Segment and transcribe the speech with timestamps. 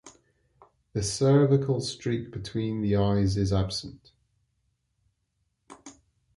[0.93, 4.11] The cervical streak between the eyes is absent.